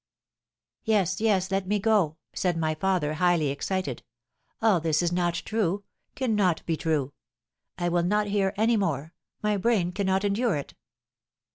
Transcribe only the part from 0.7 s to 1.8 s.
"'Yes, yes, let me